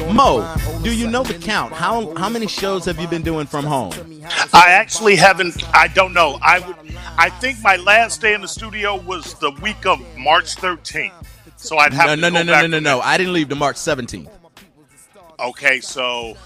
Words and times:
Mo, 0.00 0.56
do 0.82 0.92
you 0.94 1.08
know 1.08 1.22
the 1.24 1.34
count? 1.34 1.72
How 1.72 2.14
how 2.16 2.28
many 2.28 2.46
shows 2.46 2.84
have 2.84 3.00
you 3.00 3.08
been 3.08 3.22
doing 3.22 3.46
from 3.46 3.64
home? 3.64 3.92
I 4.52 4.70
actually 4.70 5.16
haven't. 5.16 5.62
I 5.74 5.88
don't 5.88 6.14
know. 6.14 6.38
I 6.40 6.60
would. 6.60 6.76
I 7.18 7.30
think 7.30 7.58
my 7.62 7.76
last 7.76 8.20
day 8.20 8.32
in 8.32 8.40
the 8.40 8.48
studio 8.48 8.96
was 8.96 9.34
the 9.34 9.50
week 9.62 9.86
of 9.86 10.00
March 10.16 10.54
13th. 10.56 11.12
So 11.56 11.78
I'd 11.78 11.92
have 11.92 12.06
No, 12.06 12.14
to 12.14 12.20
no, 12.20 12.28
no, 12.28 12.42
no, 12.42 12.60
no, 12.62 12.66
no, 12.68 12.78
no. 12.78 13.00
I 13.00 13.18
didn't 13.18 13.32
leave 13.32 13.48
to 13.48 13.56
March 13.56 13.76
17th. 13.76 14.30
Okay, 15.40 15.80
so 15.80 16.36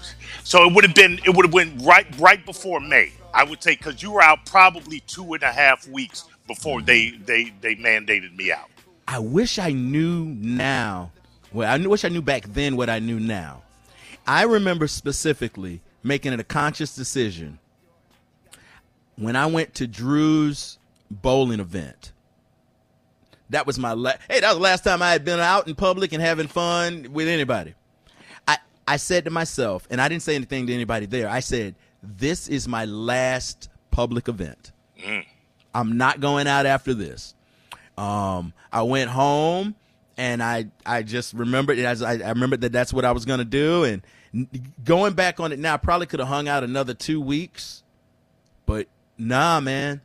so 0.43 0.67
it 0.67 0.73
would 0.73 0.83
have 0.83 0.95
been 0.95 1.19
it 1.23 1.35
would 1.35 1.45
have 1.45 1.53
been 1.53 1.77
right 1.85 2.07
right 2.19 2.43
before 2.45 2.79
May. 2.79 3.11
I 3.33 3.43
would 3.43 3.61
say 3.61 3.75
because 3.75 4.01
you 4.01 4.11
were 4.11 4.21
out 4.21 4.45
probably 4.45 5.01
two 5.01 5.33
and 5.33 5.43
a 5.43 5.51
half 5.51 5.87
weeks 5.87 6.25
before 6.47 6.81
they 6.81 7.11
they 7.11 7.53
they 7.61 7.75
mandated 7.75 8.35
me 8.35 8.51
out. 8.51 8.69
I 9.07 9.19
wish 9.19 9.59
I 9.59 9.71
knew 9.71 10.25
now. 10.25 11.11
Well, 11.53 11.71
I 11.71 11.77
knew- 11.77 11.89
wish 11.89 12.03
I 12.03 12.09
knew 12.09 12.21
back 12.21 12.45
then 12.47 12.75
what 12.75 12.89
I 12.89 12.99
knew 12.99 13.19
now. 13.19 13.61
I 14.25 14.43
remember 14.43 14.87
specifically 14.87 15.81
making 16.01 16.33
it 16.33 16.39
a 16.39 16.43
conscious 16.43 16.95
decision 16.95 17.59
when 19.17 19.35
I 19.35 19.45
went 19.45 19.75
to 19.75 19.87
Drew's 19.87 20.77
bowling 21.11 21.59
event. 21.59 22.11
That 23.49 23.67
was 23.67 23.77
my 23.77 23.93
last. 23.93 24.19
hey. 24.29 24.39
That 24.39 24.49
was 24.49 24.57
the 24.57 24.63
last 24.63 24.83
time 24.83 25.01
I 25.01 25.11
had 25.11 25.23
been 25.23 25.39
out 25.39 25.67
in 25.67 25.75
public 25.75 26.11
and 26.13 26.21
having 26.23 26.47
fun 26.47 27.07
with 27.11 27.27
anybody. 27.27 27.75
I 28.47 28.57
I 28.87 28.97
said 28.97 29.25
to 29.25 29.29
myself, 29.31 29.85
and 29.91 30.01
I 30.01 30.07
didn't 30.07 30.23
say 30.23 30.33
anything 30.35 30.65
to 30.67 30.73
anybody 30.73 31.05
there. 31.05 31.29
I 31.29 31.41
said, 31.41 31.75
"This 32.01 32.47
is 32.47 32.67
my 32.67 32.85
last 32.85 33.69
public 33.91 34.27
event. 34.27 34.71
I'm 35.75 35.97
not 35.97 36.19
going 36.19 36.47
out 36.47 36.65
after 36.65 36.93
this." 36.95 37.35
Um, 37.97 38.53
I 38.71 38.81
went 38.81 39.11
home 39.11 39.75
and 40.17 40.41
I 40.43 40.67
I 40.85 41.03
just 41.03 41.33
remembered 41.33 41.79
as 41.79 42.01
I, 42.01 42.13
I 42.13 42.29
remembered 42.29 42.61
that 42.61 42.71
that's 42.71 42.93
what 42.93 43.05
I 43.05 43.11
was 43.11 43.25
gonna 43.25 43.45
do. 43.45 43.83
And 43.83 44.01
going 44.83 45.13
back 45.13 45.39
on 45.39 45.51
it 45.51 45.59
now, 45.59 45.75
I 45.75 45.77
probably 45.77 46.07
could 46.07 46.19
have 46.19 46.29
hung 46.29 46.47
out 46.47 46.63
another 46.63 46.93
two 46.93 47.21
weeks, 47.21 47.83
but 48.65 48.87
nah, 49.17 49.59
man. 49.59 50.01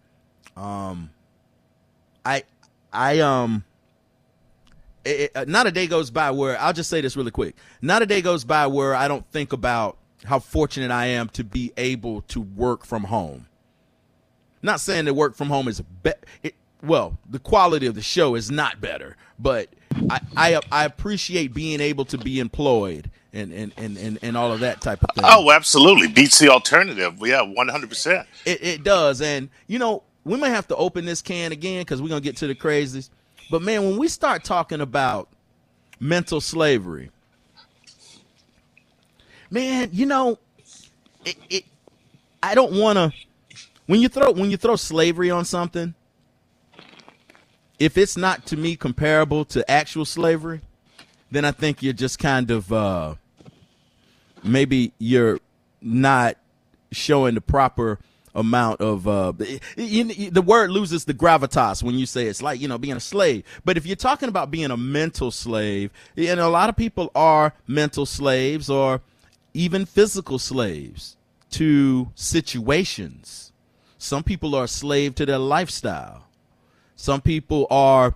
Um, 0.57 1.11
I 2.25 2.45
I 2.93 3.21
um. 3.21 3.65
It, 5.05 5.21
it- 5.21 5.31
uh, 5.37 5.45
not 5.47 5.67
a 5.67 5.71
day 5.71 5.87
goes 5.87 6.11
by 6.11 6.31
where 6.33 6.59
I'll 6.61 6.73
just 6.73 6.91
say 6.91 7.01
this 7.01 7.17
really 7.17 7.31
quick. 7.31 7.55
Not 7.81 8.03
a 8.03 8.07
day 8.07 8.21
goes 8.21 8.45
by 8.45 8.67
where 8.67 8.95
I 8.95 9.09
don't 9.09 9.27
think 9.31 9.53
about 9.53 9.97
how 10.25 10.39
fortunate 10.41 10.91
I 10.91 11.07
am 11.07 11.29
to 11.31 11.45
be 11.45 11.73
able 11.77 12.23
to 12.23 12.41
work 12.41 12.85
from 12.85 13.05
home. 13.05 13.47
Not 14.61 14.81
saying 14.81 15.05
that 15.05 15.15
work 15.15 15.37
from 15.37 15.49
home 15.49 15.69
is 15.69 15.81
be- 16.03 16.13
it, 16.43 16.55
well, 16.83 17.17
the 17.31 17.39
quality 17.39 17.87
of 17.87 17.95
the 17.95 18.03
show 18.03 18.35
is 18.35 18.51
not 18.51 18.81
better, 18.81 19.17
but 19.39 19.69
I, 20.11 20.21
I 20.37 20.61
I 20.71 20.85
appreciate 20.85 21.55
being 21.55 21.81
able 21.81 22.05
to 22.07 22.19
be 22.19 22.41
employed 22.41 23.11
and 23.33 23.53
and, 23.53 23.73
and, 23.77 23.97
and, 23.97 24.19
and 24.23 24.37
all 24.37 24.53
of 24.53 24.61
that 24.61 24.81
type 24.81 25.03
of 25.03 25.15
thing. 25.15 25.25
Oh, 25.27 25.51
absolutely, 25.51 26.09
beats 26.09 26.39
the 26.39 26.49
alternative. 26.49 27.19
Yeah, 27.21 27.43
one 27.43 27.69
hundred 27.69 27.89
percent. 27.89 28.27
It, 28.45 28.63
it 28.63 28.85
does. 28.85 29.21
And, 29.21 29.51
you 29.67 29.79
know, 29.79 30.03
we 30.25 30.37
might 30.37 30.51
have 30.51 30.69
to 30.69 30.77
open 30.77 31.05
this 31.05 31.23
can 31.23 31.53
again 31.53 31.83
because 31.83 32.01
we're 32.03 32.09
going 32.09 32.23
to 32.23 32.25
get 32.25 32.37
to 32.39 32.47
the 32.47 32.55
crazies. 32.55 33.11
But, 33.51 33.63
man, 33.63 33.83
when 33.83 33.99
we 33.99 34.09
start 34.09 34.45
talking 34.45 34.81
about 34.81 35.29
mental 36.01 36.41
slavery, 36.41 37.11
man, 39.51 39.89
you 39.93 40.07
know, 40.07 40.39
it, 41.25 41.37
it 41.49 41.65
I 42.43 42.55
don't 42.55 42.79
want 42.79 42.97
to 42.99 43.13
when 43.87 44.01
you 44.01 44.09
throw 44.09 44.33
when 44.33 44.51
you 44.51 44.57
throw 44.57 44.77
slavery 44.77 45.31
on 45.31 45.45
something, 45.45 45.95
if 47.79 47.97
it's 47.97 48.17
not 48.17 48.47
to 48.47 48.57
me 48.57 48.77
comparable 48.77 49.45
to 49.47 49.69
actual 49.71 50.05
slavery, 50.05 50.61
then 51.31 51.45
I 51.45 51.53
think 51.53 51.83
you're 51.83 51.93
just 51.93 52.19
kind 52.19 52.51
of 52.51 52.73
uh 52.73 53.15
maybe 54.43 54.93
you're 54.99 55.39
not 55.81 56.37
showing 56.91 57.35
the 57.35 57.41
proper 57.41 57.99
amount 58.35 58.81
of 58.81 59.07
uh 59.09 59.33
the 59.33 60.43
word 60.45 60.71
loses 60.71 61.05
the 61.05 61.15
gravitas 61.15 61.83
when 61.83 61.99
you 61.99 62.07
say 62.07 62.27
it's 62.27 62.43
like 62.43 62.61
you 62.61 62.69
know 62.69 62.79
being 62.79 62.97
a 62.97 63.01
slave. 63.01 63.45
But 63.65 63.77
if 63.77 63.87
you're 63.87 63.97
talking 63.97 64.29
about 64.29 64.51
being 64.51 64.71
a 64.71 64.77
mental 64.77 65.31
slave 65.31 65.91
and 66.17 66.41
a 66.41 66.49
lot 66.49 66.69
of 66.69 66.77
people 66.77 67.11
are 67.15 67.53
mental 67.67 68.07
slaves 68.07 68.69
or 68.69 69.01
even 69.55 69.87
physical 69.87 70.39
slaves 70.39 71.17
to 71.51 72.11
situations. 72.15 73.53
Some 74.01 74.23
people 74.23 74.55
are 74.55 74.65
a 74.65 74.69
slave 74.69 75.15
to 75.17 75.27
their 75.27 75.39
lifestyle 75.39 76.28
some 76.99 77.23
people 77.23 77.67
are 77.71 78.15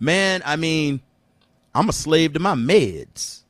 man 0.00 0.40
i 0.46 0.56
mean 0.56 1.02
i'm 1.74 1.90
a 1.90 1.92
slave 1.92 2.32
to 2.32 2.40
my 2.40 2.54
meds 2.54 3.44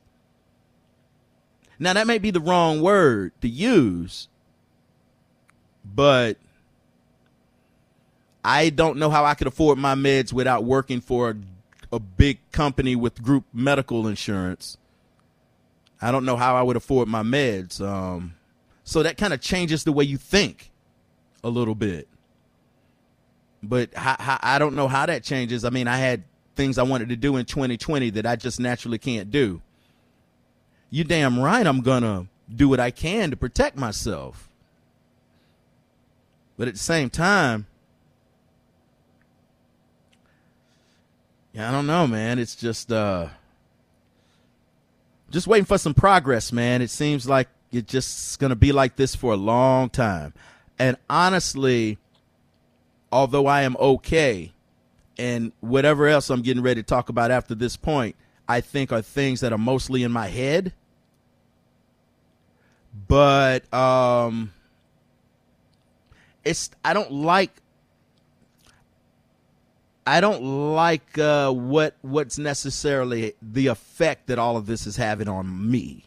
now 1.79 1.93
that 1.93 2.07
may 2.07 2.17
be 2.17 2.31
the 2.31 2.39
wrong 2.39 2.81
word 2.81 3.33
to 3.41 3.49
use, 3.49 4.27
but 5.83 6.37
I 8.43 8.69
don't 8.69 8.97
know 8.97 9.09
how 9.09 9.25
I 9.25 9.33
could 9.33 9.47
afford 9.47 9.77
my 9.77 9.95
meds 9.95 10.31
without 10.31 10.63
working 10.63 11.01
for 11.01 11.31
a, 11.31 11.35
a 11.95 11.99
big 11.99 12.39
company 12.51 12.95
with 12.95 13.21
group 13.21 13.43
medical 13.53 14.07
insurance. 14.07 14.77
I 16.01 16.11
don't 16.11 16.25
know 16.25 16.37
how 16.37 16.55
I 16.55 16.61
would 16.61 16.77
afford 16.77 17.07
my 17.07 17.23
meds. 17.23 17.81
Um, 17.81 18.35
so 18.83 19.03
that 19.03 19.17
kind 19.17 19.33
of 19.33 19.41
changes 19.41 19.83
the 19.83 19.91
way 19.91 20.03
you 20.03 20.17
think 20.17 20.71
a 21.43 21.49
little 21.49 21.75
bit. 21.75 22.07
But 23.65 23.93
how, 23.93 24.15
how, 24.19 24.39
I 24.41 24.59
don't 24.59 24.75
know 24.75 24.87
how 24.87 25.05
that 25.05 25.23
changes. 25.23 25.65
I 25.65 25.69
mean, 25.69 25.87
I 25.87 25.97
had 25.97 26.23
things 26.55 26.77
I 26.77 26.83
wanted 26.83 27.09
to 27.09 27.15
do 27.15 27.35
in 27.37 27.45
2020 27.45 28.11
that 28.11 28.25
I 28.25 28.35
just 28.35 28.59
naturally 28.59 28.97
can't 28.97 29.29
do 29.29 29.61
you 30.95 31.03
damn 31.03 31.37
right 31.37 31.67
I'm 31.67 31.81
gonna 31.81 32.27
do 32.53 32.69
what 32.69 32.79
I 32.79 32.89
can 32.89 33.31
to 33.31 33.35
protect 33.35 33.75
myself. 33.75 34.49
But 36.57 36.69
at 36.69 36.75
the 36.75 36.79
same 36.79 37.09
time, 37.09 37.67
yeah, 41.51 41.67
I 41.67 41.71
don't 41.73 41.85
know, 41.85 42.07
man. 42.07 42.39
It's 42.39 42.55
just 42.55 42.93
uh 42.93 43.27
just 45.31 45.47
waiting 45.47 45.65
for 45.65 45.77
some 45.77 45.93
progress, 45.93 46.53
man. 46.53 46.81
It 46.81 46.89
seems 46.89 47.27
like 47.27 47.49
it's 47.73 47.91
just 47.91 48.39
gonna 48.39 48.55
be 48.55 48.71
like 48.71 48.95
this 48.95 49.15
for 49.15 49.33
a 49.33 49.37
long 49.37 49.89
time. 49.89 50.33
And 50.79 50.95
honestly, 51.09 51.97
although 53.15 53.47
I 53.47 53.61
am 53.61 53.77
okay, 53.79 54.51
and 55.17 55.53
whatever 55.61 56.05
else 56.05 56.29
I'm 56.29 56.41
getting 56.41 56.61
ready 56.61 56.83
to 56.83 56.85
talk 56.85 57.07
about 57.07 57.31
after 57.31 57.55
this 57.55 57.77
point, 57.77 58.17
I 58.45 58.59
think 58.59 58.91
are 58.91 59.01
things 59.01 59.39
that 59.39 59.53
are 59.53 59.57
mostly 59.57 60.03
in 60.03 60.11
my 60.11 60.27
head. 60.27 60.73
But 63.07 63.73
um 63.73 64.51
it's 66.43 66.69
I 66.83 66.93
don't 66.93 67.11
like 67.11 67.51
I 70.05 70.19
don't 70.19 70.73
like 70.73 71.17
uh 71.17 71.53
what 71.53 71.95
what's 72.01 72.37
necessarily 72.37 73.33
the 73.41 73.67
effect 73.67 74.27
that 74.27 74.37
all 74.39 74.57
of 74.57 74.65
this 74.65 74.85
is 74.85 74.97
having 74.97 75.29
on 75.29 75.71
me 75.71 76.03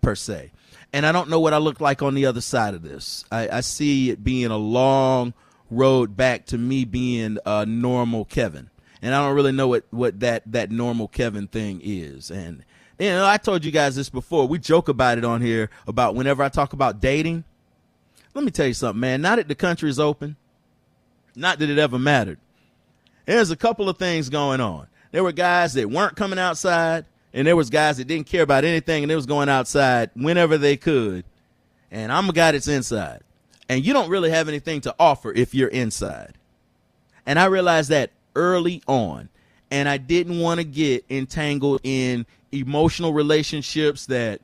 per 0.00 0.14
se. 0.14 0.52
And 0.92 1.06
I 1.06 1.10
don't 1.10 1.28
know 1.28 1.40
what 1.40 1.54
I 1.54 1.58
look 1.58 1.80
like 1.80 2.02
on 2.02 2.14
the 2.14 2.26
other 2.26 2.40
side 2.40 2.74
of 2.74 2.82
this. 2.82 3.24
I, 3.32 3.48
I 3.48 3.60
see 3.62 4.10
it 4.10 4.22
being 4.22 4.46
a 4.46 4.56
long 4.56 5.34
road 5.72 6.16
back 6.16 6.46
to 6.46 6.58
me 6.58 6.84
being 6.84 7.38
a 7.46 7.66
normal 7.66 8.24
Kevin. 8.24 8.70
And 9.00 9.14
I 9.14 9.24
don't 9.24 9.34
really 9.34 9.52
know 9.52 9.68
what, 9.68 9.84
what 9.90 10.20
that, 10.20 10.44
that 10.52 10.70
normal 10.70 11.08
Kevin 11.08 11.48
thing 11.48 11.80
is. 11.82 12.30
And, 12.30 12.64
you 12.98 13.08
know, 13.08 13.26
I 13.26 13.36
told 13.36 13.64
you 13.64 13.72
guys 13.72 13.96
this 13.96 14.08
before. 14.10 14.46
We 14.46 14.58
joke 14.58 14.88
about 14.88 15.18
it 15.18 15.24
on 15.24 15.40
here 15.40 15.70
about 15.88 16.14
whenever 16.14 16.42
I 16.42 16.48
talk 16.48 16.72
about 16.72 17.00
dating. 17.00 17.44
Let 18.34 18.44
me 18.44 18.50
tell 18.50 18.66
you 18.66 18.74
something, 18.74 19.00
man. 19.00 19.20
Now 19.22 19.36
that 19.36 19.48
the 19.48 19.54
country 19.54 19.90
is 19.90 19.98
open, 19.98 20.36
not 21.34 21.58
that 21.58 21.68
it 21.68 21.78
ever 21.78 21.98
mattered. 21.98 22.38
There's 23.26 23.50
a 23.50 23.56
couple 23.56 23.88
of 23.88 23.98
things 23.98 24.28
going 24.28 24.60
on. 24.60 24.86
There 25.10 25.22
were 25.22 25.32
guys 25.32 25.74
that 25.74 25.90
weren't 25.90 26.16
coming 26.16 26.38
outside, 26.38 27.04
and 27.34 27.46
there 27.46 27.56
was 27.56 27.70
guys 27.70 27.98
that 27.98 28.06
didn't 28.06 28.26
care 28.26 28.42
about 28.42 28.64
anything, 28.64 29.02
and 29.02 29.10
they 29.10 29.16
was 29.16 29.26
going 29.26 29.48
outside 29.48 30.10
whenever 30.14 30.58
they 30.58 30.76
could. 30.76 31.24
And 31.90 32.10
I'm 32.10 32.28
a 32.28 32.32
guy 32.32 32.52
that's 32.52 32.68
inside, 32.68 33.20
and 33.72 33.86
you 33.86 33.94
don't 33.94 34.10
really 34.10 34.28
have 34.28 34.48
anything 34.48 34.82
to 34.82 34.94
offer 35.00 35.32
if 35.32 35.54
you're 35.54 35.68
inside. 35.68 36.34
And 37.24 37.38
I 37.38 37.46
realized 37.46 37.88
that 37.88 38.10
early 38.36 38.82
on, 38.86 39.30
and 39.70 39.88
I 39.88 39.96
didn't 39.96 40.38
want 40.40 40.60
to 40.60 40.64
get 40.64 41.06
entangled 41.08 41.80
in 41.82 42.26
emotional 42.52 43.14
relationships 43.14 44.06
that 44.06 44.42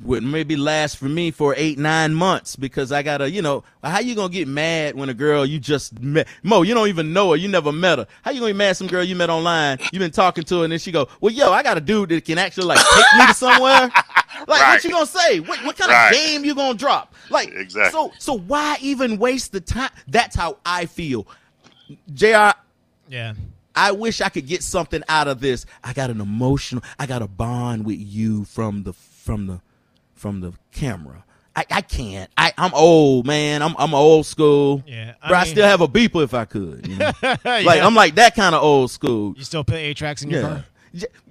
would 0.00 0.22
maybe 0.22 0.56
last 0.56 0.96
for 0.96 1.04
me 1.04 1.30
for 1.30 1.54
eight 1.58 1.78
nine 1.78 2.14
months 2.14 2.56
because 2.56 2.90
I 2.90 3.02
gotta 3.02 3.30
you 3.30 3.42
know 3.42 3.62
how 3.82 4.00
you 4.00 4.14
gonna 4.16 4.32
get 4.32 4.48
mad 4.48 4.96
when 4.96 5.08
a 5.08 5.14
girl 5.14 5.46
you 5.46 5.60
just 5.60 6.00
met 6.00 6.26
Mo 6.42 6.62
you 6.62 6.74
don't 6.74 6.88
even 6.88 7.12
know 7.12 7.30
her. 7.30 7.36
You 7.36 7.46
never 7.46 7.70
met 7.70 7.98
her. 7.98 8.06
How 8.22 8.32
you 8.32 8.40
gonna 8.40 8.54
be 8.54 8.58
mad 8.58 8.70
at 8.70 8.76
some 8.78 8.88
girl 8.88 9.04
you 9.04 9.14
met 9.14 9.30
online 9.30 9.78
you've 9.92 10.00
been 10.00 10.10
talking 10.10 10.42
to 10.44 10.58
her 10.58 10.64
and 10.64 10.72
then 10.72 10.80
she 10.80 10.90
go 10.90 11.06
well 11.20 11.32
yo 11.32 11.52
I 11.52 11.62
got 11.62 11.76
a 11.76 11.80
dude 11.80 12.08
that 12.08 12.24
can 12.24 12.38
actually 12.38 12.66
like 12.66 12.78
take 12.78 13.18
me 13.18 13.26
to 13.26 13.34
somewhere 13.34 13.92
like 14.46 14.60
what 14.60 14.84
you 14.84 14.90
gonna 14.90 15.06
say 15.06 15.40
what, 15.40 15.62
what 15.64 15.76
kind 15.76 15.90
Right. 15.90 16.08
of 16.08 16.14
game 16.14 16.44
you 16.44 16.54
gonna 16.54 16.76
drop 16.78 17.14
like 17.30 17.48
Exactly. 17.50 17.90
so 17.92 18.12
so 18.18 18.38
why 18.38 18.76
even 18.80 19.18
waste 19.18 19.52
the 19.52 19.60
time 19.60 19.90
that's 20.08 20.36
how 20.36 20.58
I 20.64 20.86
feel 20.86 21.26
Jr. 22.12 22.50
Yeah. 23.08 23.34
I 23.76 23.92
wish 23.92 24.20
I 24.20 24.28
could 24.28 24.46
get 24.46 24.62
something 24.62 25.02
out 25.08 25.26
of 25.28 25.40
this. 25.40 25.66
I 25.82 25.92
got 25.92 26.08
an 26.08 26.20
emotional, 26.20 26.82
I 26.98 27.06
got 27.06 27.22
a 27.22 27.26
bond 27.26 27.84
with 27.84 27.98
you 27.98 28.44
from 28.44 28.84
the 28.84 28.92
from 28.92 29.46
the 29.46 29.60
from 30.14 30.40
the 30.40 30.52
camera. 30.72 31.24
I, 31.56 31.64
I 31.70 31.80
can't. 31.82 32.30
I, 32.36 32.52
I'm 32.56 32.72
old, 32.74 33.26
man. 33.26 33.62
I'm 33.62 33.74
I'm 33.78 33.92
old 33.94 34.26
school. 34.26 34.82
Yeah, 34.86 35.14
I 35.22 35.28
but 35.28 35.36
I 35.38 35.44
still 35.44 35.66
have 35.66 35.80
a 35.80 35.88
beeper 35.88 36.22
if 36.24 36.34
I 36.34 36.44
could. 36.46 36.86
You 36.86 36.96
know? 36.96 37.12
Like 37.22 37.64
Yeah. 37.66 37.86
I'm 37.86 37.94
like 37.94 38.14
that 38.14 38.34
kind 38.34 38.54
of 38.54 38.62
old 38.62 38.90
school. 38.90 39.34
You 39.36 39.44
still 39.44 39.64
put 39.64 39.76
eight 39.76 39.96
tracks 39.96 40.22
in 40.22 40.30
your 40.30 40.40
Yeah. 40.42 40.48
car? 40.48 40.64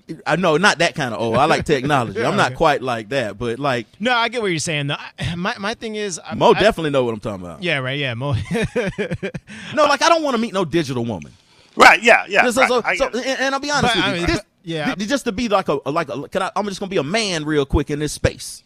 J- 0.07 0.17
I 0.27 0.35
know, 0.35 0.57
not 0.57 0.79
that 0.79 0.95
kind 0.95 1.13
of 1.13 1.21
old. 1.21 1.37
I 1.37 1.45
like 1.45 1.65
technology. 1.65 2.23
I'm 2.23 2.35
not 2.35 2.47
Okay. 2.47 2.55
quite 2.63 2.81
like 2.81 3.09
that, 3.09 3.37
but 3.37 3.59
like 3.59 3.87
No, 3.99 4.13
I 4.13 4.27
get 4.29 4.41
what 4.41 4.49
you're 4.51 4.59
saying. 4.59 4.87
though. 4.87 4.97
I- 5.19 5.35
My 5.35 5.55
my 5.59 5.73
thing 5.73 5.95
is, 5.95 6.19
I, 6.23 6.35
Mo 6.35 6.51
I- 6.53 6.59
definitely 6.59 6.91
know 6.91 7.03
what 7.03 7.13
I'm 7.13 7.19
talking 7.19 7.43
about. 7.45 7.63
Yeah, 7.63 7.77
right. 7.79 7.97
Yeah, 7.97 8.13
Mo. 8.13 8.33
No, 9.73 9.85
like 9.85 10.01
I 10.01 10.09
don't 10.09 10.23
want 10.23 10.35
to 10.35 10.41
meet 10.41 10.53
no 10.53 10.65
digital 10.65 11.05
woman. 11.05 11.31
Right? 11.75 12.01
Yeah. 12.03 12.25
Yeah. 12.27 12.49
So- 12.51 12.61
right. 12.61 12.69
so- 12.69 12.81
I 12.85 12.95
so- 12.95 13.07
and, 13.07 13.39
and 13.39 13.55
I'll 13.55 13.61
be 13.61 13.71
honest 13.71 13.93
But, 13.93 13.95
with 13.95 14.05
I 14.05 14.13
you. 14.13 14.17
mean, 14.19 14.27
this, 14.27 14.41
yeah. 14.63 14.93
th- 14.95 15.09
just 15.09 15.25
to 15.25 15.31
be 15.31 15.47
like 15.49 15.67
a 15.67 15.79
like 15.89 16.09
a. 16.09 16.27
Can 16.29 16.41
I, 16.43 16.51
I'm 16.55 16.65
just 16.67 16.79
gonna 16.79 16.89
be 16.89 16.97
a 16.97 17.03
man 17.03 17.45
real 17.45 17.65
quick 17.65 17.89
in 17.89 17.99
this 17.99 18.13
space. 18.13 18.63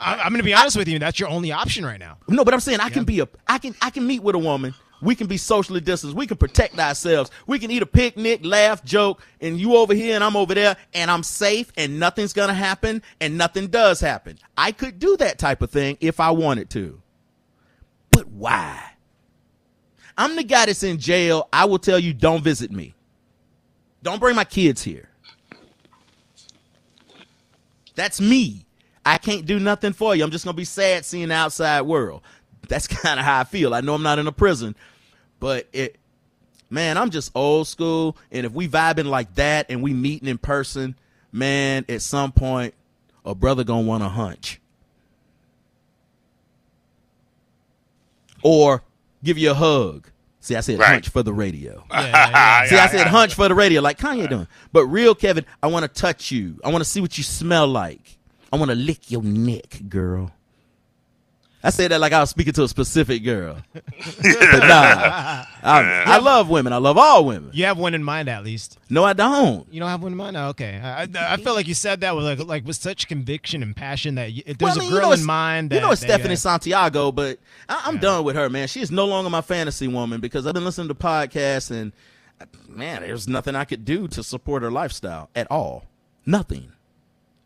I, 0.00 0.14
I'm 0.14 0.30
going 0.30 0.38
to 0.38 0.42
be 0.44 0.52
honest 0.54 0.76
with 0.76 0.88
you. 0.88 0.98
That's 0.98 1.20
your 1.20 1.28
only 1.28 1.52
option 1.52 1.84
right 1.86 2.00
now. 2.00 2.16
No, 2.26 2.44
but 2.44 2.52
I'm 2.54 2.58
saying 2.60 2.80
I 2.80 2.88
can 2.90 3.04
be 3.04 3.20
a 3.20 3.28
I 3.46 3.58
can 3.58 3.72
I 3.80 3.90
can 3.90 4.04
meet 4.04 4.20
with 4.22 4.34
a 4.34 4.38
woman. 4.38 4.74
We 5.02 5.16
can 5.16 5.26
be 5.26 5.36
socially 5.36 5.80
distanced. 5.80 6.16
We 6.16 6.28
can 6.28 6.36
protect 6.36 6.78
ourselves. 6.78 7.30
We 7.48 7.58
can 7.58 7.72
eat 7.72 7.82
a 7.82 7.86
picnic, 7.86 8.40
laugh, 8.44 8.84
joke, 8.84 9.20
and 9.40 9.58
you 9.58 9.76
over 9.76 9.92
here 9.92 10.14
and 10.14 10.22
I'm 10.22 10.36
over 10.36 10.54
there, 10.54 10.76
and 10.94 11.10
I'm 11.10 11.24
safe, 11.24 11.72
and 11.76 11.98
nothing's 11.98 12.32
gonna 12.32 12.54
happen, 12.54 13.02
and 13.20 13.36
nothing 13.36 13.66
does 13.66 13.98
happen. 13.98 14.38
I 14.56 14.70
could 14.70 15.00
do 15.00 15.16
that 15.16 15.38
type 15.38 15.60
of 15.60 15.70
thing 15.70 15.98
if 16.00 16.20
I 16.20 16.30
wanted 16.30 16.70
to. 16.70 17.02
But 18.12 18.28
why? 18.28 18.80
I'm 20.16 20.36
the 20.36 20.44
guy 20.44 20.66
that's 20.66 20.84
in 20.84 20.98
jail. 20.98 21.48
I 21.52 21.64
will 21.64 21.78
tell 21.80 21.98
you, 21.98 22.14
don't 22.14 22.44
visit 22.44 22.70
me. 22.70 22.94
Don't 24.04 24.20
bring 24.20 24.36
my 24.36 24.44
kids 24.44 24.82
here. 24.82 25.08
That's 27.96 28.20
me. 28.20 28.66
I 29.04 29.18
can't 29.18 29.46
do 29.46 29.58
nothing 29.58 29.92
for 29.92 30.14
you. 30.14 30.22
I'm 30.22 30.30
just 30.30 30.44
gonna 30.44 30.56
be 30.56 30.64
sad 30.64 31.04
seeing 31.04 31.28
the 31.28 31.34
outside 31.34 31.82
world. 31.82 32.22
That's 32.68 32.86
kind 32.88 33.18
of 33.18 33.26
how 33.26 33.40
I 33.40 33.44
feel. 33.44 33.74
I 33.74 33.80
know 33.80 33.94
I'm 33.94 34.02
not 34.02 34.18
in 34.18 34.26
a 34.26 34.32
prison, 34.32 34.76
but 35.42 35.66
it, 35.72 35.96
man, 36.70 36.96
I'm 36.96 37.10
just 37.10 37.32
old 37.34 37.66
school. 37.66 38.16
And 38.30 38.46
if 38.46 38.52
we 38.52 38.68
vibing 38.68 39.06
like 39.06 39.34
that 39.34 39.66
and 39.70 39.82
we 39.82 39.92
meeting 39.92 40.28
in 40.28 40.38
person, 40.38 40.94
man, 41.32 41.84
at 41.88 42.00
some 42.00 42.30
point, 42.30 42.74
a 43.24 43.34
brother 43.34 43.64
gonna 43.64 43.82
want 43.84 44.04
a 44.04 44.08
hunch, 44.08 44.60
or 48.44 48.84
give 49.24 49.36
you 49.36 49.50
a 49.50 49.54
hug. 49.54 50.06
See, 50.38 50.54
I 50.54 50.60
said 50.60 50.78
Right. 50.78 50.90
hunch 50.92 51.08
for 51.08 51.24
the 51.24 51.32
radio. 51.32 51.84
Yeah, 51.90 52.02
yeah, 52.06 52.30
yeah. 52.30 52.66
See, 52.68 52.76
I 52.76 52.86
said 52.86 52.98
yeah. 53.00 53.08
hunch 53.08 53.34
for 53.34 53.48
the 53.48 53.54
radio, 53.56 53.80
like 53.80 53.98
Kanye 53.98 54.28
doing. 54.28 54.46
But 54.72 54.86
real 54.86 55.16
Kevin, 55.16 55.44
I 55.60 55.66
want 55.66 55.82
to 55.82 55.88
touch 55.88 56.30
you. 56.30 56.60
I 56.64 56.70
want 56.70 56.84
to 56.84 56.88
see 56.88 57.00
what 57.00 57.18
you 57.18 57.24
smell 57.24 57.66
like. 57.66 58.16
I 58.52 58.56
want 58.58 58.70
to 58.70 58.76
lick 58.76 59.10
your 59.10 59.22
neck, 59.24 59.80
girl. 59.88 60.30
I 61.64 61.70
said 61.70 61.92
that 61.92 62.00
like 62.00 62.12
I 62.12 62.20
was 62.20 62.30
speaking 62.30 62.52
to 62.54 62.64
a 62.64 62.68
specific 62.68 63.22
girl. 63.24 63.56
but 63.72 63.82
nah, 64.24 65.44
I, 65.62 66.02
I 66.06 66.18
love 66.18 66.48
women. 66.48 66.72
I 66.72 66.78
love 66.78 66.98
all 66.98 67.24
women. 67.24 67.50
You 67.52 67.66
have 67.66 67.78
one 67.78 67.94
in 67.94 68.02
mind 68.02 68.28
at 68.28 68.42
least. 68.42 68.78
No, 68.90 69.04
I 69.04 69.12
don't. 69.12 69.72
You 69.72 69.78
don't 69.78 69.88
have 69.88 70.02
one 70.02 70.12
in 70.12 70.18
mind? 70.18 70.36
Oh, 70.36 70.48
okay. 70.48 70.80
I, 70.82 71.02
I, 71.02 71.08
I 71.14 71.36
feel 71.36 71.54
like 71.54 71.68
you 71.68 71.74
said 71.74 72.00
that 72.00 72.16
with 72.16 72.24
like 72.24 72.40
like 72.40 72.66
with 72.66 72.76
such 72.76 73.06
conviction 73.06 73.62
and 73.62 73.76
passion 73.76 74.16
that 74.16 74.32
you, 74.32 74.42
if 74.44 74.58
there's 74.58 74.76
Well, 74.76 74.78
I 74.78 74.80
mean, 74.80 74.88
a 74.88 74.94
you 74.94 75.00
girl 75.00 75.08
know 75.08 75.12
in 75.12 75.20
it's- 75.20 75.26
mind 75.26 75.70
that 75.70 75.76
you 75.76 75.80
know 75.82 75.92
it's 75.92 76.00
that 76.00 76.08
Stephanie 76.08 76.32
you- 76.32 76.36
Santiago, 76.36 77.12
but 77.12 77.38
I, 77.68 77.82
I'm 77.86 77.98
done 77.98 78.24
with 78.24 78.34
her, 78.36 78.50
man. 78.50 78.66
She 78.66 78.80
is 78.80 78.90
no 78.90 79.06
longer 79.06 79.30
my 79.30 79.40
fantasy 79.42 79.86
woman 79.88 80.20
because 80.20 80.46
I've 80.46 80.54
been 80.54 80.64
listening 80.64 80.88
to 80.88 80.94
podcasts 80.94 81.70
and 81.70 81.92
man, 82.68 83.02
there's 83.02 83.28
nothing 83.28 83.54
I 83.54 83.64
could 83.64 83.84
do 83.84 84.08
to 84.08 84.22
support 84.24 84.62
her 84.64 84.70
lifestyle 84.70 85.30
at 85.36 85.48
all. 85.50 85.84
Nothing. 86.26 86.72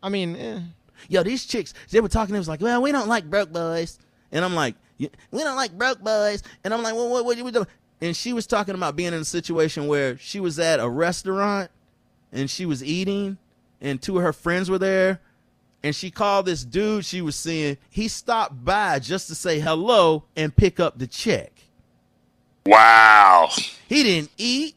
I 0.01 0.09
mean, 0.09 0.35
eh. 0.35 0.59
yo, 1.07 1.21
these 1.23 1.45
chicks, 1.45 1.73
they 1.91 1.99
were 2.01 2.09
talking, 2.09 2.33
it 2.33 2.39
was 2.39 2.47
like, 2.47 2.61
well, 2.61 2.81
we 2.81 2.91
don't 2.91 3.07
like 3.07 3.29
broke 3.29 3.51
boys. 3.51 3.99
And 4.31 4.43
I'm 4.43 4.55
like, 4.55 4.75
we 4.97 5.09
don't 5.31 5.55
like 5.55 5.77
broke 5.77 5.99
boys. 5.99 6.43
And 6.63 6.73
I'm 6.73 6.83
like, 6.83 6.95
well, 6.95 7.09
what, 7.09 7.25
what 7.25 7.37
you 7.37 7.49
doing? 7.51 7.67
And 8.01 8.15
she 8.15 8.33
was 8.33 8.45
talking 8.45 8.75
about 8.75 8.95
being 8.95 9.13
in 9.13 9.21
a 9.21 9.25
situation 9.25 9.87
where 9.87 10.17
she 10.17 10.39
was 10.39 10.59
at 10.59 10.79
a 10.79 10.87
restaurant 10.87 11.71
and 12.31 12.49
she 12.49 12.65
was 12.65 12.83
eating 12.83 13.37
and 13.81 14.01
two 14.01 14.17
of 14.17 14.23
her 14.23 14.33
friends 14.33 14.69
were 14.69 14.77
there. 14.77 15.21
And 15.83 15.95
she 15.95 16.11
called 16.11 16.45
this 16.45 16.63
dude 16.63 17.05
she 17.05 17.21
was 17.21 17.35
seeing. 17.35 17.77
He 17.89 18.07
stopped 18.07 18.63
by 18.65 18.99
just 18.99 19.27
to 19.27 19.35
say 19.35 19.59
hello 19.59 20.23
and 20.35 20.55
pick 20.55 20.79
up 20.79 20.97
the 20.97 21.07
check. 21.07 21.51
Wow. 22.65 23.49
He 23.87 24.03
didn't 24.03 24.31
eat. 24.37 24.75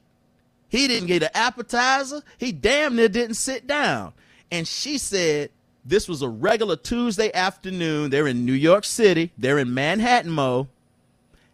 He 0.68 0.86
didn't 0.86 1.08
get 1.08 1.22
an 1.22 1.30
appetizer. 1.34 2.22
He 2.38 2.52
damn 2.52 2.94
near 2.96 3.08
didn't 3.08 3.34
sit 3.34 3.66
down. 3.66 4.12
And 4.52 4.68
she 4.68 4.98
said 4.98 5.50
this 5.84 6.08
was 6.08 6.22
a 6.22 6.28
regular 6.28 6.76
Tuesday 6.76 7.32
afternoon. 7.32 8.10
They're 8.10 8.26
in 8.26 8.44
New 8.44 8.52
York 8.52 8.84
City. 8.84 9.32
They're 9.38 9.58
in 9.58 9.72
Manhattan, 9.72 10.30
Mo. 10.30 10.68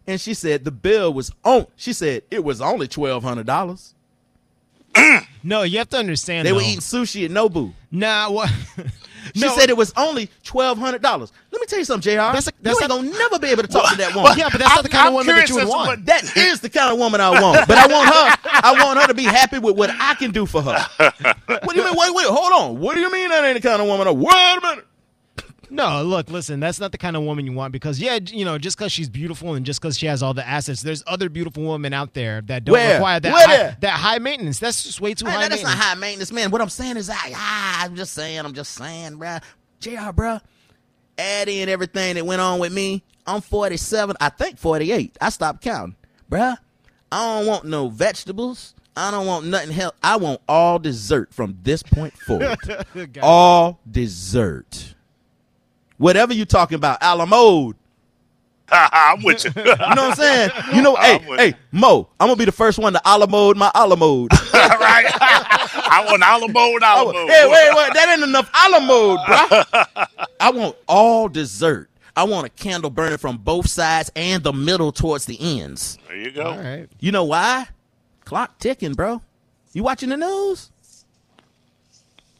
And 0.05 0.19
she 0.21 0.33
said 0.33 0.63
the 0.63 0.71
bill 0.71 1.13
was 1.13 1.31
on. 1.43 1.67
She 1.75 1.93
said 1.93 2.23
it 2.31 2.43
was 2.43 2.61
only 2.61 2.87
twelve 2.87 3.23
hundred 3.23 3.45
dollars. 3.45 3.93
no, 5.43 5.63
you 5.63 5.77
have 5.79 5.89
to 5.89 5.97
understand. 5.97 6.47
They 6.47 6.53
were 6.53 6.61
eating 6.61 6.79
sushi 6.79 7.25
at 7.25 7.31
Nobu. 7.31 7.73
Nah, 7.91 8.29
what? 8.31 8.51
She 9.35 9.41
no, 9.41 9.55
said 9.55 9.69
it 9.69 9.77
was 9.77 9.93
only 9.97 10.29
twelve 10.43 10.77
hundred 10.77 11.01
dollars. 11.01 11.31
Let 11.51 11.61
me 11.61 11.67
tell 11.67 11.79
you 11.79 11.85
something, 11.85 12.11
Jr. 12.11 12.17
That's 12.17 12.47
a- 12.47 12.51
that's 12.61 12.79
you 12.79 12.83
ain't 12.83 12.91
a- 12.91 12.95
gonna 12.95 13.09
never 13.09 13.39
be 13.39 13.47
able 13.49 13.63
to 13.63 13.67
talk 13.69 13.89
to 13.91 13.97
that 13.97 14.15
woman. 14.15 14.37
Yeah, 14.37 14.49
but 14.51 14.59
that's 14.59 14.75
not 14.75 14.83
the 14.83 14.89
kind 14.89 15.01
I'm 15.03 15.07
of 15.09 15.13
woman 15.15 15.35
that 15.35 15.49
you 15.49 15.55
would 15.55 15.67
want. 15.67 16.05
That 16.05 16.23
is 16.37 16.59
the 16.61 16.69
kind 16.69 16.91
of 16.91 16.99
woman 16.99 17.21
I 17.21 17.41
want. 17.41 17.67
But 17.67 17.77
I 17.77 17.87
want 17.87 18.07
her. 18.09 18.49
I 18.63 18.83
want 18.83 18.99
her 18.99 19.07
to 19.07 19.13
be 19.13 19.23
happy 19.23 19.59
with 19.59 19.75
what 19.77 19.89
I 19.91 20.15
can 20.15 20.31
do 20.31 20.45
for 20.45 20.61
her. 20.61 20.87
What 21.47 21.73
do 21.75 21.81
you 21.81 21.85
mean? 21.85 21.95
Wait, 21.97 22.13
wait, 22.13 22.25
hold 22.27 22.53
on. 22.53 22.79
What 22.79 22.95
do 22.95 23.01
you 23.01 23.11
mean 23.11 23.29
that 23.29 23.43
ain't 23.43 23.61
the 23.61 23.67
kind 23.67 23.81
of 23.81 23.87
woman 23.87 24.07
I 24.07 24.11
Wait 24.11 24.33
a 24.33 24.61
minute. 24.61 24.86
No, 25.69 26.01
look, 26.03 26.29
listen, 26.29 26.59
that's 26.59 26.79
not 26.79 26.91
the 26.91 26.97
kind 26.97 27.15
of 27.17 27.23
woman 27.23 27.45
you 27.45 27.51
want 27.51 27.73
because, 27.73 27.99
yeah, 27.99 28.19
you 28.23 28.45
know, 28.45 28.57
just 28.57 28.77
because 28.77 28.91
she's 28.91 29.09
beautiful 29.09 29.53
and 29.53 29.65
just 29.65 29.81
because 29.81 29.97
she 29.97 30.05
has 30.05 30.23
all 30.23 30.33
the 30.33 30.47
assets, 30.47 30.81
there's 30.81 31.03
other 31.07 31.29
beautiful 31.29 31.63
women 31.63 31.93
out 31.93 32.13
there 32.13 32.41
that 32.41 32.63
don't 32.63 32.73
Where? 32.73 32.93
require 32.95 33.19
that 33.19 33.31
high, 33.33 33.77
that 33.81 33.89
high 33.91 34.19
maintenance. 34.19 34.59
That's 34.59 34.83
just 34.83 35.01
way 35.01 35.13
too 35.13 35.25
Man, 35.25 35.33
high 35.33 35.47
that's 35.49 35.63
not 35.63 35.69
maintenance. 35.69 35.83
high 35.85 35.95
maintenance, 35.95 36.31
man. 36.31 36.51
What 36.51 36.61
I'm 36.61 36.69
saying 36.69 36.97
is, 36.97 37.09
I, 37.09 37.15
ah, 37.35 37.83
I'm 37.83 37.95
just 37.95 38.13
saying, 38.13 38.39
I'm 38.39 38.53
just 38.53 38.73
saying, 38.73 39.13
bruh. 39.19 39.41
JR, 39.79 40.11
bruh, 40.11 40.41
add 41.17 41.49
in 41.49 41.69
everything 41.69 42.15
that 42.15 42.25
went 42.25 42.41
on 42.41 42.59
with 42.59 42.73
me. 42.73 43.03
I'm 43.25 43.41
47, 43.41 44.15
I 44.21 44.29
think 44.29 44.57
48. 44.57 45.17
I 45.19 45.29
stopped 45.29 45.61
counting. 45.61 45.95
Bruh, 46.31 46.57
I 47.11 47.37
don't 47.37 47.47
want 47.47 47.65
no 47.65 47.89
vegetables. 47.89 48.73
I 48.95 49.11
don't 49.11 49.27
want 49.27 49.45
nothing 49.45 49.77
else. 49.79 49.95
I 50.01 50.15
want 50.15 50.41
all 50.47 50.79
dessert 50.79 51.31
from 51.31 51.59
this 51.61 51.83
point 51.83 52.17
forward. 52.17 52.57
All 53.21 53.79
dessert. 53.89 54.95
Whatever 55.97 56.33
you 56.33 56.45
talking 56.45 56.75
about, 56.75 56.97
a 57.01 57.15
la 57.15 57.25
mode. 57.25 57.75
I'm 58.69 59.23
with 59.23 59.45
you. 59.45 59.51
You 59.55 59.63
know 59.63 59.71
what 59.77 59.97
I'm 59.97 60.13
saying? 60.15 60.49
You 60.75 60.81
know, 60.81 60.95
hey, 60.99 61.19
I'm 61.19 61.25
with 61.25 61.39
hey, 61.39 61.53
Mo, 61.71 62.09
I'm 62.19 62.27
gonna 62.27 62.35
be 62.37 62.43
the 62.45 62.51
first 62.51 62.77
one 62.79 62.91
to 62.93 63.01
a 63.05 63.17
la 63.17 63.25
mode 63.25 63.55
my 63.57 63.71
a 63.73 63.87
la 63.87 63.95
mode. 63.95 64.31
right? 64.53 65.05
I 65.89 66.05
want 66.05 66.21
olive 66.21 66.51
mode, 66.53 66.81
Oh, 66.83 67.05
mode. 67.13 67.29
hey, 67.29 67.47
wait, 67.49 67.69
wait, 67.75 67.93
that 67.93 68.09
ain't 68.09 68.23
enough 68.27 68.49
a 68.53 68.69
la 68.69 68.79
mode, 68.79 69.19
bro. 69.25 70.25
I 70.39 70.51
want 70.51 70.75
all 70.87 71.29
dessert. 71.29 71.89
I 72.15 72.23
want 72.23 72.45
a 72.45 72.49
candle 72.49 72.89
burning 72.89 73.17
from 73.19 73.37
both 73.37 73.69
sides 73.69 74.11
and 74.15 74.43
the 74.43 74.51
middle 74.51 74.91
towards 74.91 75.25
the 75.25 75.37
ends. 75.39 75.97
There 76.07 76.17
you 76.17 76.31
go. 76.31 76.47
All 76.51 76.57
right. 76.57 76.89
You 76.99 77.11
know 77.11 77.23
why? 77.23 77.67
Clock 78.25 78.57
ticking, 78.59 78.93
bro. 78.93 79.21
You 79.73 79.83
watching 79.83 80.09
the 80.09 80.17
news? 80.17 80.71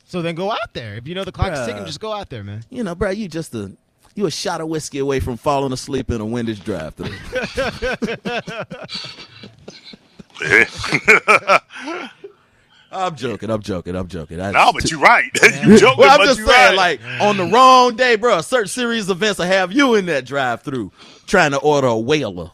So 0.07 0.21
then 0.21 0.35
go 0.35 0.51
out 0.51 0.73
there. 0.73 0.95
If 0.95 1.05
you 1.05 1.15
know 1.15 1.25
the 1.25 1.33
clock's 1.33 1.59
Bruh. 1.59 1.65
ticking, 1.65 1.85
just 1.85 1.99
go 1.99 2.13
out 2.13 2.29
there, 2.29 2.43
man. 2.43 2.63
You 2.69 2.83
know, 2.83 2.95
bro, 2.95 3.09
you 3.09 3.27
just 3.27 3.53
a 3.53 3.75
you 4.15 4.25
a 4.25 4.31
shot 4.31 4.61
of 4.61 4.69
whiskey 4.69 4.99
away 4.99 5.19
from 5.19 5.35
falling 5.35 5.73
asleep 5.73 6.09
in 6.09 6.21
a 6.21 6.25
Wendy's 6.25 6.59
drive-thru. 6.59 7.05
I'm 12.89 13.15
joking. 13.17 13.49
I'm 13.49 13.61
joking. 13.61 13.95
I'm 13.95 14.07
joking. 14.07 14.39
I, 14.39 14.51
no, 14.51 14.71
but 14.71 14.89
you're 14.89 14.99
right. 14.99 15.29
you 15.65 15.77
joking, 15.77 15.99
well, 15.99 16.09
I'm 16.09 16.19
but 16.19 16.25
just 16.25 16.39
you're 16.39 16.47
saying, 16.47 16.77
right. 16.77 16.99
like 17.01 17.21
on 17.21 17.35
the 17.35 17.45
wrong 17.45 17.97
day, 17.97 18.15
bro. 18.15 18.37
A 18.37 18.43
certain 18.43 18.69
series 18.69 19.09
of 19.09 19.17
events 19.17 19.39
will 19.39 19.45
have 19.45 19.73
you 19.73 19.95
in 19.95 20.05
that 20.05 20.25
drive-through 20.25 20.93
trying 21.27 21.51
to 21.51 21.57
order 21.57 21.87
a 21.87 21.97
whaler. 21.97 22.51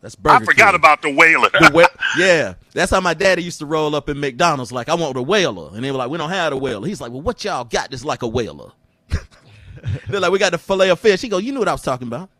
That's 0.00 0.14
Burger 0.14 0.42
I 0.42 0.46
forgot 0.46 0.66
King. 0.68 0.74
about 0.76 1.02
the 1.02 1.10
whaler. 1.12 1.48
The 1.50 1.70
wha- 1.74 1.88
yeah, 2.18 2.54
that's 2.72 2.90
how 2.90 3.00
my 3.00 3.14
daddy 3.14 3.42
used 3.42 3.58
to 3.58 3.66
roll 3.66 3.94
up 3.96 4.08
in 4.08 4.20
McDonald's. 4.20 4.70
Like, 4.70 4.88
I 4.88 4.94
want 4.94 5.16
a 5.16 5.22
whaler, 5.22 5.70
and 5.74 5.82
they 5.84 5.90
were 5.90 5.98
like, 5.98 6.08
"We 6.10 6.18
don't 6.18 6.30
have 6.30 6.52
a 6.52 6.56
whaler." 6.56 6.86
He's 6.86 7.00
like, 7.00 7.10
"Well, 7.10 7.20
what 7.22 7.44
y'all 7.44 7.64
got 7.64 7.90
that's 7.90 8.04
like 8.04 8.22
a 8.22 8.28
whaler?" 8.28 8.70
They're 10.08 10.20
like, 10.20 10.30
"We 10.32 10.38
got 10.38 10.52
the 10.52 10.58
fillet 10.58 10.90
of 10.90 11.00
fish." 11.00 11.20
He 11.20 11.28
go, 11.28 11.38
"You 11.38 11.52
knew 11.52 11.58
what 11.58 11.68
I 11.68 11.72
was 11.72 11.82
talking 11.82 12.06
about," 12.06 12.30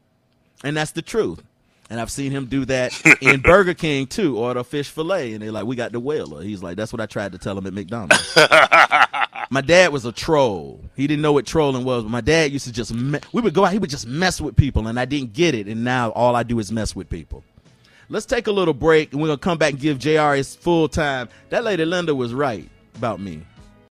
and 0.62 0.76
that's 0.76 0.92
the 0.92 1.02
truth. 1.02 1.42
And 1.90 1.98
I've 1.98 2.10
seen 2.10 2.30
him 2.32 2.46
do 2.46 2.66
that 2.66 2.92
in 3.22 3.40
Burger 3.42 3.72
King 3.74 4.06
too, 4.06 4.36
order 4.38 4.62
fish 4.62 4.90
fillet, 4.90 5.32
and 5.32 5.42
they're 5.42 5.50
like, 5.50 5.64
"We 5.64 5.74
got 5.74 5.90
the 5.92 6.00
whaler." 6.00 6.42
He's 6.42 6.62
like, 6.62 6.76
"That's 6.76 6.92
what 6.92 7.00
I 7.00 7.06
tried 7.06 7.32
to 7.32 7.38
tell 7.38 7.58
him 7.58 7.66
at 7.66 7.72
McDonald's." 7.72 8.36
my 9.50 9.62
dad 9.62 9.92
was 9.92 10.04
a 10.04 10.12
troll. 10.12 10.80
He 10.94 11.06
didn't 11.06 11.22
know 11.22 11.32
what 11.32 11.46
trolling 11.46 11.84
was, 11.84 12.02
but 12.04 12.10
my 12.10 12.20
dad 12.20 12.52
used 12.52 12.66
to 12.66 12.72
just 12.72 12.92
me- 12.94 13.20
we 13.32 13.40
would 13.42 13.54
go 13.54 13.64
out. 13.64 13.72
He 13.72 13.78
would 13.78 13.90
just 13.90 14.06
mess 14.06 14.40
with 14.40 14.54
people, 14.56 14.86
and 14.86 15.00
I 15.00 15.06
didn't 15.06 15.32
get 15.32 15.54
it. 15.54 15.66
And 15.66 15.82
now 15.82 16.10
all 16.10 16.36
I 16.36 16.42
do 16.42 16.58
is 16.58 16.70
mess 16.70 16.94
with 16.94 17.08
people. 17.08 17.42
Let's 18.10 18.24
take 18.24 18.46
a 18.46 18.52
little 18.52 18.72
break, 18.72 19.12
and 19.12 19.20
we're 19.20 19.28
gonna 19.28 19.38
come 19.38 19.58
back 19.58 19.72
and 19.72 19.80
give 19.80 19.98
Jr. 19.98 20.32
his 20.32 20.54
full 20.54 20.88
time. 20.88 21.28
That 21.50 21.64
lady 21.64 21.84
Linda 21.84 22.14
was 22.14 22.32
right 22.32 22.68
about 22.94 23.20
me. 23.20 23.42